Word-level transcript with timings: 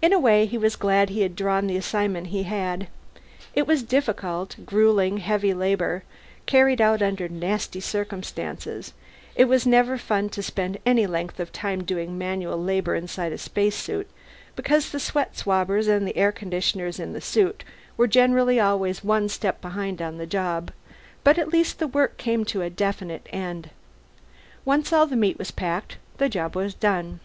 In 0.00 0.12
a 0.12 0.20
way 0.20 0.46
he 0.46 0.56
was 0.56 0.76
glad 0.76 1.08
he 1.10 1.22
had 1.22 1.34
drawn 1.34 1.66
the 1.66 1.76
assignment 1.76 2.28
he 2.28 2.44
had: 2.44 2.86
it 3.56 3.66
was 3.66 3.82
difficult, 3.82 4.54
gruelingly 4.64 5.20
heavy 5.20 5.52
labor, 5.52 6.04
carried 6.46 6.80
out 6.80 7.02
under 7.02 7.28
nasty 7.28 7.80
circumstances 7.80 8.92
it 9.34 9.46
was 9.46 9.66
never 9.66 9.98
fun 9.98 10.28
to 10.28 10.44
spend 10.44 10.78
any 10.86 11.08
length 11.08 11.40
of 11.40 11.50
time 11.52 11.82
doing 11.82 12.16
manual 12.16 12.56
labor 12.56 12.94
inside 12.94 13.32
a 13.32 13.36
spacesuit, 13.38 14.08
because 14.54 14.90
the 14.90 15.00
sweat 15.00 15.36
swabbers 15.36 15.88
and 15.88 16.06
the 16.06 16.16
air 16.16 16.30
conditioners 16.30 17.00
in 17.00 17.12
the 17.12 17.20
suit 17.20 17.64
were 17.96 18.06
generally 18.06 18.60
always 18.60 19.02
one 19.02 19.28
step 19.28 19.60
behind 19.60 20.00
on 20.00 20.18
the 20.18 20.24
job 20.26 20.70
but 21.24 21.36
at 21.36 21.48
least 21.52 21.80
the 21.80 21.88
work 21.88 22.16
came 22.16 22.44
to 22.44 22.62
a 22.62 22.70
definite 22.70 23.28
end. 23.32 23.70
Once 24.64 24.92
all 24.92 25.08
the 25.08 25.16
meat 25.16 25.36
was 25.36 25.50
packed, 25.50 25.96
the 26.18 26.28
job 26.28 26.54
was 26.54 26.74
done. 26.74 27.18